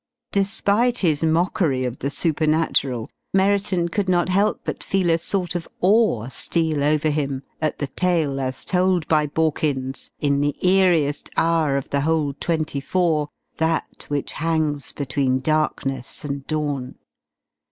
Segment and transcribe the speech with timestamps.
[0.31, 5.67] Despite his mockery of the supernatural, Merriton could not help but feel a sort of
[5.79, 11.77] awe steal over him, at the tale as told by Borkins in the eeriest hour
[11.77, 16.95] of the whole twenty four that which hangs between darkness and dawn.